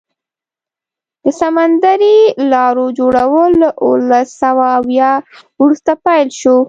د 1.23 1.25
سمندري 1.41 2.17
لارو 2.51 2.85
جوړول 2.99 3.51
له 3.61 3.69
اوولس 3.83 4.27
سوه 4.41 4.65
اویا 4.79 5.11
وروسته 5.61 5.91
پیل 6.05 6.27
شو. 6.39 6.57